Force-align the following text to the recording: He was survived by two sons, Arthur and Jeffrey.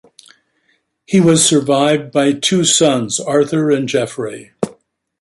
He 1.05 1.21
was 1.21 1.45
survived 1.47 2.11
by 2.11 2.33
two 2.33 2.65
sons, 2.65 3.19
Arthur 3.19 3.69
and 3.69 3.87
Jeffrey. 3.87 4.49